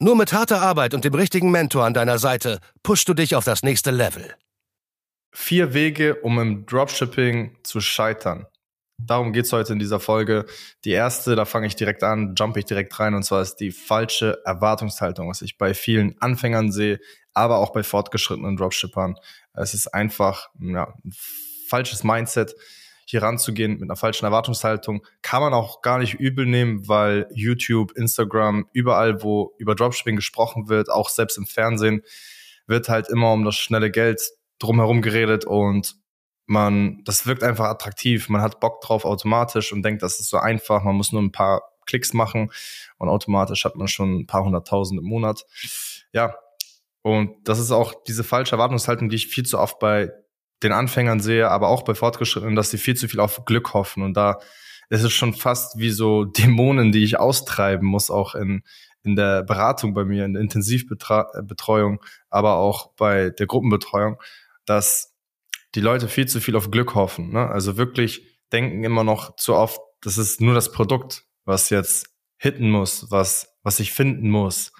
[0.00, 3.44] Nur mit harter Arbeit und dem richtigen Mentor an deiner Seite pushst du dich auf
[3.44, 4.34] das nächste Level.
[5.32, 8.46] Vier Wege, um im Dropshipping zu scheitern.
[8.98, 10.46] Darum geht's heute in dieser Folge.
[10.84, 13.72] Die erste, da fange ich direkt an, jump ich direkt rein, und zwar ist die
[13.72, 17.00] falsche Erwartungshaltung, was ich bei vielen Anfängern sehe,
[17.32, 19.16] aber auch bei fortgeschrittenen Dropshippern.
[19.52, 21.12] Es ist einfach ja, ein
[21.68, 22.54] falsches Mindset
[23.06, 27.92] hier ranzugehen mit einer falschen Erwartungshaltung, kann man auch gar nicht übel nehmen, weil YouTube,
[27.92, 32.02] Instagram, überall, wo über Dropshipping gesprochen wird, auch selbst im Fernsehen,
[32.66, 34.22] wird halt immer um das schnelle Geld
[34.58, 35.96] drumherum geredet und
[36.46, 38.28] man, das wirkt einfach attraktiv.
[38.28, 40.82] Man hat Bock drauf automatisch und denkt, das ist so einfach.
[40.82, 42.50] Man muss nur ein paar Klicks machen
[42.98, 45.44] und automatisch hat man schon ein paar hunderttausend im Monat.
[46.12, 46.36] Ja.
[47.02, 50.10] Und das ist auch diese falsche Erwartungshaltung, die ich viel zu oft bei
[50.62, 54.02] den Anfängern sehe, aber auch bei Fortgeschrittenen, dass sie viel zu viel auf Glück hoffen.
[54.02, 54.38] Und da
[54.88, 58.62] ist es schon fast wie so Dämonen, die ich austreiben muss, auch in,
[59.02, 64.20] in der Beratung bei mir, in der Intensivbetreuung, aber auch bei der Gruppenbetreuung,
[64.64, 65.14] dass
[65.74, 67.32] die Leute viel zu viel auf Glück hoffen.
[67.32, 67.48] Ne?
[67.48, 72.70] Also wirklich denken immer noch zu oft, das ist nur das Produkt, was jetzt hitten
[72.70, 74.72] muss, was, was ich finden muss.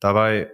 [0.00, 0.50] Dabei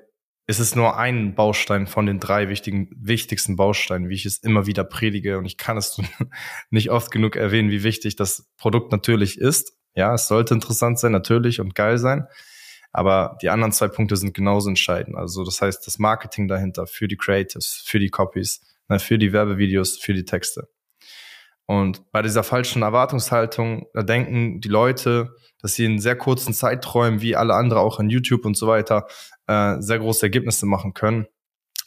[0.46, 4.66] ist es nur ein Baustein von den drei wichtigen, wichtigsten Bausteinen, wie ich es immer
[4.66, 5.38] wieder predige.
[5.38, 6.00] Und ich kann es
[6.70, 9.74] nicht oft genug erwähnen, wie wichtig das Produkt natürlich ist.
[9.94, 12.26] Ja, es sollte interessant sein, natürlich und geil sein.
[12.92, 15.16] Aber die anderen zwei Punkte sind genauso entscheidend.
[15.16, 19.32] Also das heißt, das Marketing dahinter für die Creatives, für die Copies, ne, für die
[19.32, 20.68] Werbevideos, für die Texte.
[21.66, 27.22] Und bei dieser falschen Erwartungshaltung, da denken die Leute, dass sie in sehr kurzen Zeiträumen,
[27.22, 29.06] wie alle andere auch in YouTube und so weiter,
[29.46, 31.26] äh, sehr große Ergebnisse machen können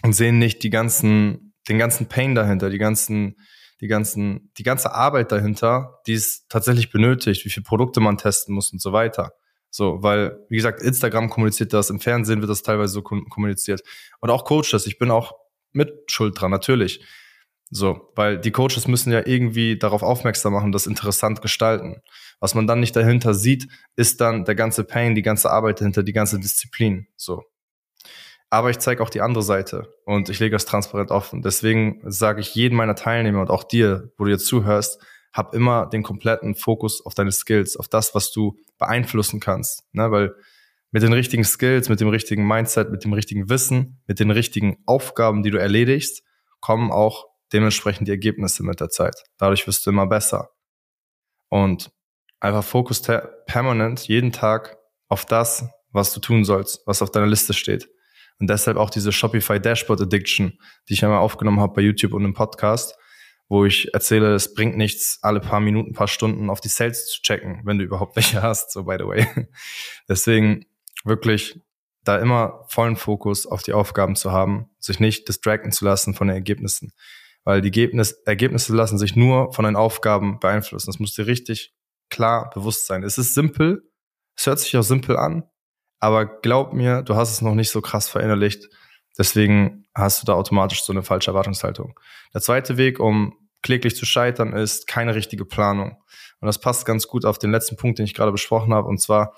[0.04, 3.38] und sehen nicht die ganzen, den ganzen Pain dahinter, die ganzen,
[3.82, 8.54] die ganzen, die ganze Arbeit dahinter, die es tatsächlich benötigt, wie viele Produkte man testen
[8.56, 9.34] muss und so weiter.
[9.70, 13.82] So, weil, wie gesagt, Instagram kommuniziert das, im Fernsehen wird das teilweise so kommuniziert.
[14.22, 15.34] Und auch Coaches, ich bin auch
[15.74, 17.04] mit Schuld dran, natürlich.
[17.72, 22.02] So, weil die Coaches müssen ja irgendwie darauf aufmerksam machen, das interessant gestalten.
[22.40, 26.04] Was man dann nicht dahinter sieht, ist dann der ganze Pain, die ganze Arbeit dahinter,
[26.04, 27.08] die ganze Disziplin.
[27.16, 27.44] So.
[28.50, 31.42] Aber ich zeige auch die andere Seite und ich lege das transparent offen.
[31.42, 35.02] Deswegen sage ich jedem meiner Teilnehmer und auch dir, wo du jetzt zuhörst,
[35.34, 39.84] hab immer den kompletten Fokus auf deine Skills, auf das, was du beeinflussen kannst.
[39.92, 40.10] Ne?
[40.12, 40.36] Weil
[40.92, 44.78] mit den richtigen Skills, mit dem richtigen Mindset, mit dem richtigen Wissen, mit den richtigen
[44.86, 46.24] Aufgaben, die du erledigst,
[46.62, 49.24] kommen auch dementsprechend die Ergebnisse mit der Zeit.
[49.38, 50.50] Dadurch wirst du immer besser.
[51.48, 51.90] Und
[52.42, 53.02] einfach Fokus
[53.48, 54.78] permanent jeden Tag
[55.08, 57.90] auf das, was du tun sollst, was auf deiner Liste steht.
[58.40, 62.26] Und deshalb auch diese Shopify Dashboard Addiction, die ich einmal aufgenommen habe bei YouTube und
[62.26, 62.98] im Podcast,
[63.48, 67.22] wo ich erzähle, es bringt nichts, alle paar Minuten, paar Stunden auf die Sales zu
[67.22, 69.48] checken, wenn du überhaupt welche hast, so by the way.
[70.10, 70.66] Deswegen
[71.06, 71.62] wirklich
[72.04, 76.28] da immer vollen Fokus auf die Aufgaben zu haben, sich nicht distracten zu lassen von
[76.28, 76.92] den Ergebnissen
[77.46, 80.88] weil die Ergebnis, Ergebnisse lassen sich nur von den Aufgaben beeinflussen.
[80.88, 81.74] Das muss dir richtig
[82.10, 83.04] klar bewusst sein.
[83.04, 83.90] Es ist simpel,
[84.36, 85.44] es hört sich auch simpel an,
[86.00, 88.68] aber glaub mir, du hast es noch nicht so krass verinnerlicht.
[89.18, 91.98] Deswegen hast du da automatisch so eine falsche Erwartungshaltung.
[92.34, 95.98] Der zweite Weg, um kläglich zu scheitern, ist keine richtige Planung.
[96.42, 98.88] Und das passt ganz gut auf den letzten Punkt, den ich gerade besprochen habe.
[98.88, 99.36] Und zwar,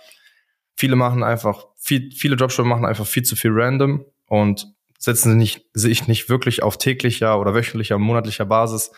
[0.75, 4.67] viele machen einfach, viel, viele Dropshipper machen einfach viel zu viel random und
[4.97, 8.91] setzen sie nicht, sich nicht wirklich auf täglicher oder wöchentlicher, monatlicher Basis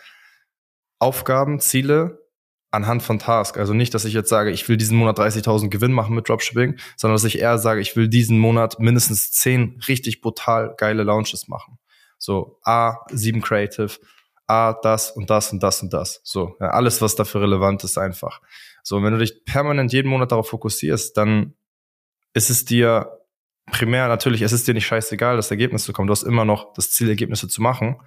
[1.00, 2.26] Aufgaben, Ziele
[2.72, 3.58] anhand von Task.
[3.58, 6.78] Also nicht, dass ich jetzt sage, ich will diesen Monat 30.000 Gewinn machen mit Dropshipping,
[6.98, 11.48] sondern dass ich eher sage, ich will diesen Monat mindestens 10 richtig brutal geile Launches
[11.48, 11.80] machen.
[12.18, 13.98] So, A, 7 Creative,
[14.46, 16.22] A, das und das und das und das.
[16.24, 18.42] So, ja, alles, was dafür relevant ist, einfach.
[18.84, 21.56] So, und wenn du dich permanent jeden Monat darauf fokussierst, dann
[22.34, 23.19] ist es dir
[23.72, 26.08] primär natürlich, es ist dir nicht scheißegal, das Ergebnis zu kommen.
[26.08, 27.98] Du hast immer noch das Ziel, Ergebnisse zu machen,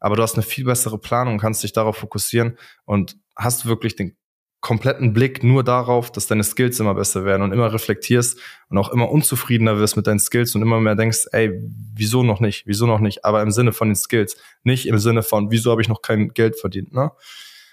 [0.00, 4.16] aber du hast eine viel bessere Planung, kannst dich darauf fokussieren und hast wirklich den
[4.60, 8.90] kompletten Blick nur darauf, dass deine Skills immer besser werden und immer reflektierst und auch
[8.90, 11.52] immer unzufriedener wirst mit deinen Skills und immer mehr denkst, ey,
[11.94, 15.22] wieso noch nicht, wieso noch nicht, aber im Sinne von den Skills, nicht im Sinne
[15.22, 17.12] von, wieso habe ich noch kein Geld verdient, ne?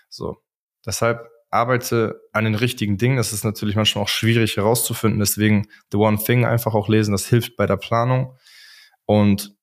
[0.09, 0.37] So.
[0.85, 3.17] Deshalb arbeite an den richtigen Dingen.
[3.17, 5.19] Das ist natürlich manchmal auch schwierig herauszufinden.
[5.19, 7.13] Deswegen The One Thing einfach auch lesen.
[7.13, 8.37] Das hilft bei der Planung.
[9.05, 9.55] Und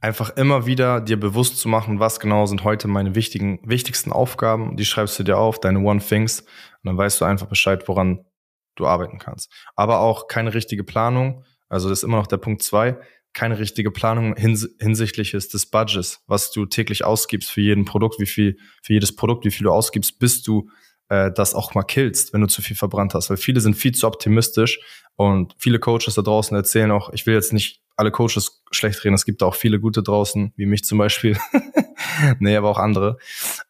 [0.00, 4.76] einfach immer wieder dir bewusst zu machen, was genau sind heute meine wichtigen, wichtigsten Aufgaben.
[4.76, 8.24] Die schreibst du dir auf, deine One Things, und dann weißt du einfach Bescheid, woran
[8.76, 9.50] du arbeiten kannst.
[9.74, 11.44] Aber auch keine richtige Planung.
[11.68, 12.98] Also das ist immer noch der Punkt zwei.
[13.32, 18.26] Keine richtige Planung hins hinsichtlich des Budgets, was du täglich ausgibst für jeden Produkt, wie
[18.26, 20.70] viel, für jedes Produkt, wie viel du ausgibst, bis du
[21.08, 23.30] äh, das auch mal killst, wenn du zu viel verbrannt hast.
[23.30, 24.80] Weil viele sind viel zu optimistisch
[25.16, 29.14] und viele Coaches da draußen erzählen auch, ich will jetzt nicht alle Coaches schlecht reden,
[29.14, 31.38] es gibt auch viele gute draußen, wie mich zum Beispiel.
[32.40, 33.16] nee, aber auch andere.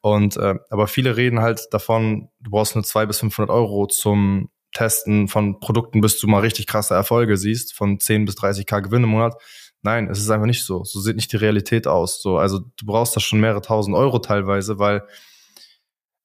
[0.01, 4.51] Und äh, aber viele reden halt davon, du brauchst nur zwei bis 500 Euro zum
[4.73, 9.05] Testen von Produkten, bis du mal richtig krasse Erfolge siehst, von 10 bis 30k Gewinn
[9.05, 9.35] im Monat.
[9.83, 10.85] Nein, es ist einfach nicht so.
[10.85, 12.21] So sieht nicht die Realität aus.
[12.21, 15.07] So, also du brauchst da schon mehrere tausend Euro teilweise, weil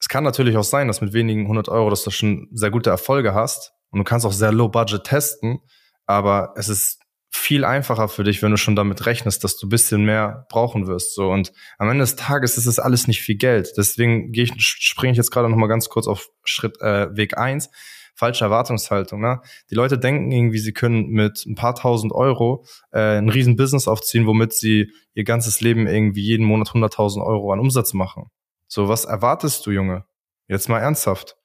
[0.01, 2.89] es kann natürlich auch sein, dass mit wenigen hundert Euro, dass du schon sehr gute
[2.89, 5.59] Erfolge hast und du kannst auch sehr low budget testen,
[6.07, 6.99] aber es ist
[7.29, 11.15] viel einfacher für dich, wenn du schon damit rechnest, dass du bisschen mehr brauchen wirst.
[11.15, 13.73] So und am Ende des Tages ist es alles nicht viel Geld.
[13.77, 17.37] Deswegen gehe ich, springe ich jetzt gerade noch mal ganz kurz auf Schritt äh, Weg
[17.37, 17.69] eins
[18.13, 19.21] falsche Erwartungshaltung.
[19.21, 19.41] Ne?
[19.69, 23.87] Die Leute denken irgendwie, sie können mit ein paar tausend Euro äh, ein riesen Business
[23.87, 28.29] aufziehen, womit sie ihr ganzes Leben irgendwie jeden Monat 100.000 Euro an Umsatz machen.
[28.73, 30.05] So, was erwartest du, Junge?
[30.47, 31.35] Jetzt mal ernsthaft.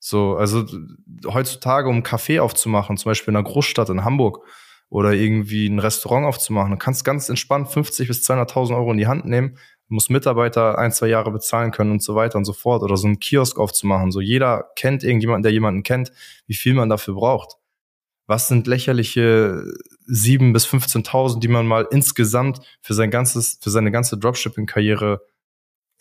[0.00, 0.64] So, also
[1.26, 4.44] heutzutage, um einen Café aufzumachen, zum Beispiel in einer Großstadt in Hamburg
[4.88, 9.06] oder irgendwie ein Restaurant aufzumachen, du kannst ganz entspannt 50 bis 200.000 Euro in die
[9.06, 12.82] Hand nehmen, muss Mitarbeiter ein, zwei Jahre bezahlen können und so weiter und so fort
[12.82, 14.10] oder so einen Kiosk aufzumachen.
[14.10, 16.10] So jeder kennt irgendjemanden, der jemanden kennt,
[16.48, 17.58] wie viel man dafür braucht.
[18.26, 19.62] Was sind lächerliche
[20.06, 25.20] sieben bis 15.000, die man mal insgesamt für sein ganzes, für seine ganze Dropshipping-Karriere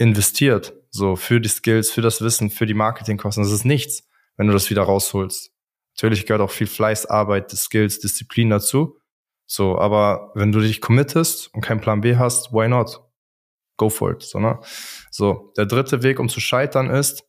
[0.01, 3.43] investiert, so für die Skills, für das Wissen, für die Marketingkosten.
[3.43, 4.03] Das ist nichts,
[4.35, 5.51] wenn du das wieder rausholst.
[5.95, 8.97] Natürlich gehört auch viel Fleiß, Arbeit, Skills, Disziplin dazu.
[9.45, 12.99] So, aber wenn du dich committest und keinen Plan B hast, why not?
[13.77, 14.23] Go for it.
[14.23, 14.59] So, ne?
[15.11, 17.23] so, der dritte Weg, um zu scheitern, ist,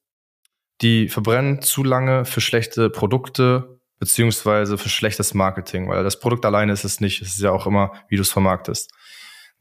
[0.80, 6.72] die verbrennen zu lange für schlechte Produkte beziehungsweise für schlechtes Marketing, weil das Produkt alleine
[6.72, 7.22] ist es nicht.
[7.22, 8.90] Es ist ja auch immer, wie du es vermarktest.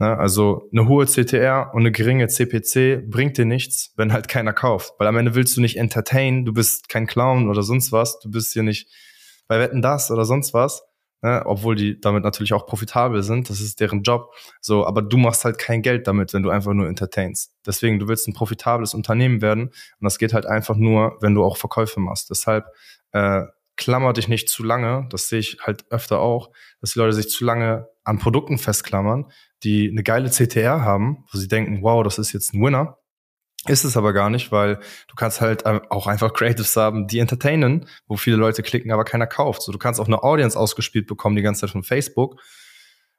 [0.01, 0.17] Ne?
[0.17, 4.95] Also eine hohe CTR und eine geringe CPC bringt dir nichts, wenn halt keiner kauft.
[4.97, 8.31] Weil am Ende willst du nicht entertain, du bist kein Clown oder sonst was, du
[8.31, 8.89] bist hier nicht
[9.47, 10.81] bei Wetten das oder sonst was.
[11.21, 11.43] Ne?
[11.45, 14.33] Obwohl die damit natürlich auch profitabel sind, das ist deren Job.
[14.59, 17.53] So, aber du machst halt kein Geld damit, wenn du einfach nur entertainst.
[17.63, 21.43] Deswegen, du willst ein profitables Unternehmen werden und das geht halt einfach nur, wenn du
[21.43, 22.31] auch Verkäufe machst.
[22.31, 22.65] Deshalb
[23.11, 23.43] äh,
[23.81, 26.51] klammer dich nicht zu lange, das sehe ich halt öfter auch,
[26.81, 29.31] dass die Leute sich zu lange an Produkten festklammern,
[29.63, 32.99] die eine geile CTR haben, wo sie denken, wow, das ist jetzt ein Winner.
[33.67, 37.87] Ist es aber gar nicht, weil du kannst halt auch einfach Creatives haben, die entertainen,
[38.07, 39.63] wo viele Leute klicken, aber keiner kauft.
[39.63, 42.39] So, du kannst auch eine Audience ausgespielt bekommen die ganze Zeit von Facebook,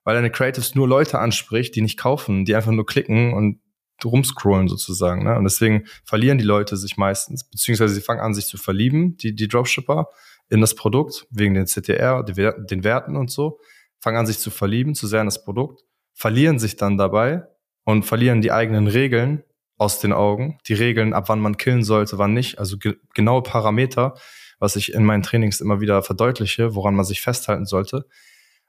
[0.04, 3.60] weil deine Creatives nur Leute anspricht, die nicht kaufen, die einfach nur klicken und
[4.04, 5.24] rumscrollen sozusagen.
[5.24, 5.36] Ne?
[5.36, 9.34] Und deswegen verlieren die Leute sich meistens, beziehungsweise sie fangen an, sich zu verlieben, die,
[9.34, 10.08] die Dropshipper,
[10.48, 13.58] in das Produkt, wegen den CTR, den Werten und so,
[14.00, 15.84] fangen an, sich zu verlieben, zu sehr in das Produkt
[16.14, 17.46] verlieren sich dann dabei
[17.84, 19.42] und verlieren die eigenen Regeln
[19.78, 20.58] aus den Augen.
[20.68, 22.58] Die Regeln, ab wann man killen sollte, wann nicht.
[22.58, 24.14] Also ge genaue Parameter,
[24.58, 28.06] was ich in meinen Trainings immer wieder verdeutliche, woran man sich festhalten sollte.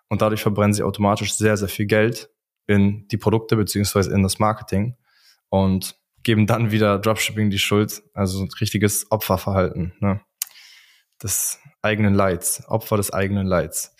[0.09, 2.29] Und dadurch verbrennen sie automatisch sehr, sehr viel Geld
[2.65, 4.95] in die Produkte beziehungsweise in das Marketing
[5.49, 8.01] und geben dann wieder Dropshipping die Schuld.
[8.13, 10.21] Also ein richtiges Opferverhalten ne?
[11.23, 13.95] Des eigenen Leids, Opfer des eigenen Leids.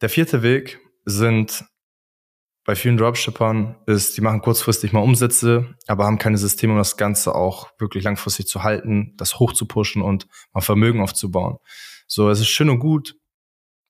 [0.00, 1.64] Der vierte Weg sind
[2.64, 6.96] bei vielen Dropshippern ist, die machen kurzfristig mal Umsätze, aber haben keine Systeme, um das
[6.96, 11.56] Ganze auch wirklich langfristig zu halten, das hoch zu pushen und mal Vermögen aufzubauen.
[12.06, 13.16] So, es ist schön und gut,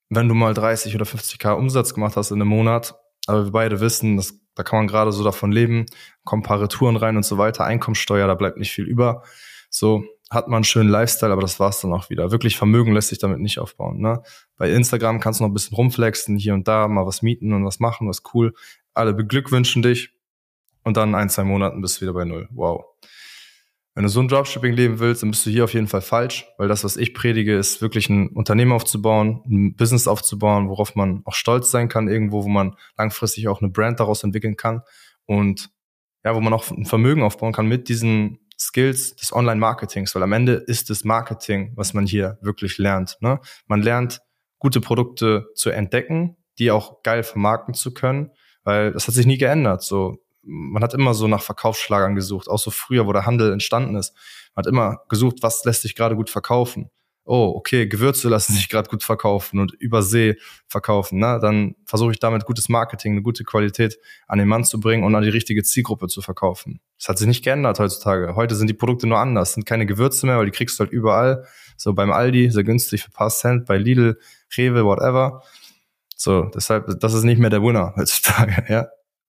[0.09, 2.95] wenn du mal 30 oder 50k Umsatz gemacht hast in einem Monat,
[3.27, 5.87] aber wir beide wissen, dass, da kann man gerade so davon leben,
[6.25, 9.25] kommen ein paar Retouren rein und so weiter, Einkommensteuer, da bleibt nicht viel über.
[9.69, 12.31] So, hat man einen schönen Lifestyle, aber das war's dann auch wieder.
[12.31, 14.01] Wirklich Vermögen lässt sich damit nicht aufbauen.
[14.01, 14.23] Ne?
[14.57, 17.65] Bei Instagram kannst du noch ein bisschen rumflexen, hier und da mal was mieten und
[17.65, 18.55] was machen, was cool.
[18.95, 20.13] Alle beglückwünschen dich
[20.85, 22.49] und dann ein, zwei Monaten bist du wieder bei null.
[22.53, 22.85] Wow.
[23.95, 26.47] Wenn du so ein Dropshipping leben willst, dann bist du hier auf jeden Fall falsch,
[26.59, 31.23] weil das, was ich predige, ist wirklich ein Unternehmen aufzubauen, ein Business aufzubauen, worauf man
[31.25, 34.83] auch stolz sein kann, irgendwo, wo man langfristig auch eine Brand daraus entwickeln kann
[35.27, 35.71] und
[36.25, 40.33] ja, wo man auch ein Vermögen aufbauen kann mit diesen Skills des Online-Marketings, weil am
[40.33, 43.17] Ende ist es Marketing, was man hier wirklich lernt.
[43.21, 43.41] Ne?
[43.67, 44.21] Man lernt,
[44.59, 48.31] gute Produkte zu entdecken, die auch geil vermarkten zu können,
[48.63, 49.83] weil das hat sich nie geändert.
[49.83, 53.97] So, man hat immer so nach Verkaufsschlagern gesucht, auch so früher, wo der Handel entstanden
[53.97, 54.15] ist.
[54.55, 56.91] Man hat immer gesucht, was lässt sich gerade gut verkaufen.
[57.31, 61.39] Oh, okay, Gewürze lassen sich gerade gut verkaufen und über See verkaufen, ne?
[61.41, 65.15] dann versuche ich damit gutes Marketing, eine gute Qualität an den Mann zu bringen und
[65.15, 66.81] an die richtige Zielgruppe zu verkaufen.
[66.99, 68.35] Das hat sich nicht geändert heutzutage.
[68.35, 70.93] Heute sind die Produkte nur anders, sind keine Gewürze mehr, weil die kriegst du halt
[70.93, 71.47] überall.
[71.77, 74.19] So beim Aldi, sehr günstig für paar Cent, bei Lidl,
[74.57, 75.43] Rewe, whatever.
[76.17, 78.89] So, deshalb, das ist nicht mehr der Winner heutzutage, ja.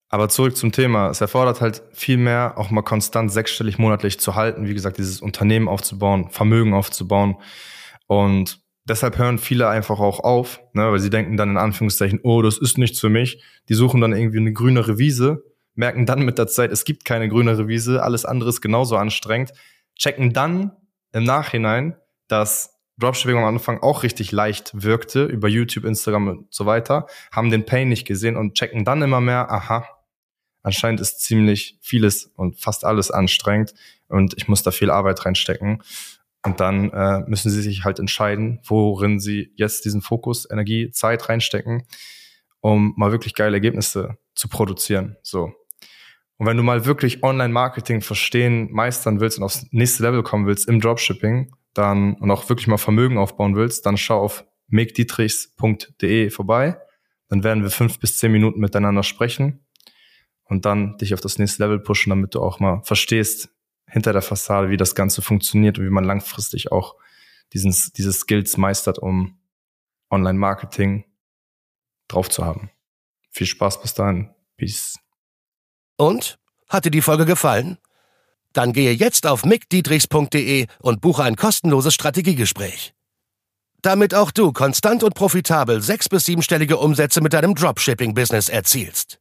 [0.10, 1.10] Aber zurück zum Thema.
[1.10, 4.68] Es erfordert halt viel mehr, auch mal konstant sechsstellig monatlich zu halten.
[4.68, 7.38] Wie gesagt, dieses Unternehmen aufzubauen, Vermögen aufzubauen.
[8.12, 12.42] Und deshalb hören viele einfach auch auf, ne, weil sie denken dann in Anführungszeichen, oh,
[12.42, 13.42] das ist nichts für mich.
[13.70, 17.30] Die suchen dann irgendwie eine grünere Wiese, merken dann mit der Zeit, es gibt keine
[17.30, 19.54] grünere Wiese, alles andere ist genauso anstrengend,
[19.96, 20.74] checken dann
[21.14, 21.96] im Nachhinein,
[22.28, 27.50] dass Dropshipping am Anfang auch richtig leicht wirkte über YouTube, Instagram und so weiter, haben
[27.50, 29.88] den Pain nicht gesehen und checken dann immer mehr, aha,
[30.64, 33.74] anscheinend ist ziemlich vieles und fast alles anstrengend
[34.10, 35.82] und ich muss da viel Arbeit reinstecken.
[36.44, 41.30] Und dann äh, müssen sie sich halt entscheiden, worin sie jetzt diesen Fokus, Energie, Zeit
[41.30, 41.84] reinstecken,
[42.62, 45.18] um mal wirklich geile Ergebnisse zu produzieren.
[45.22, 45.54] So.
[46.38, 50.68] Und wenn du mal wirklich Online-Marketing verstehen, meistern willst und aufs nächste Level kommen willst
[50.68, 56.78] im Dropshipping, dann und auch wirklich mal Vermögen aufbauen willst, dann schau auf megdietrichs.de vorbei.
[57.28, 59.66] Dann werden wir fünf bis zehn Minuten miteinander sprechen
[60.46, 63.50] und dann dich auf das nächste Level pushen, damit du auch mal verstehst,
[63.92, 66.96] hinter der Fassade, wie das Ganze funktioniert und wie man langfristig auch
[67.54, 69.38] diesen, diese Skills meistert, um
[70.10, 71.06] Online-Marketing
[72.08, 72.70] drauf zu haben.
[73.30, 74.34] Viel Spaß bis dahin.
[74.58, 74.98] Peace.
[75.98, 76.38] Und?
[76.70, 77.78] Hat dir die Folge gefallen?
[78.54, 82.94] Dann gehe jetzt auf mickdietrichs.de und buche ein kostenloses Strategiegespräch.
[83.82, 89.21] Damit auch du konstant und profitabel sechs- bis siebenstellige Umsätze mit deinem Dropshipping-Business erzielst.